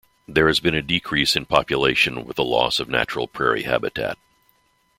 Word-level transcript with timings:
There 0.27 0.47
has 0.47 0.59
been 0.59 0.73
a 0.73 0.81
decrease 0.81 1.35
in 1.35 1.45
population 1.45 2.25
with 2.25 2.35
the 2.37 2.43
loss 2.43 2.79
of 2.79 2.89
natural 2.89 3.27
prairie 3.27 3.65
habitat. 3.65 4.17